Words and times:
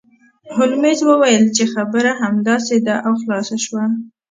هولمز 0.55 0.99
وویل 1.05 1.43
چې 1.55 1.63
خبره 1.73 2.11
همداسې 2.23 2.75
ده 2.87 2.95
او 3.07 3.13
خلاصه 3.21 3.55
شوه 3.65 3.83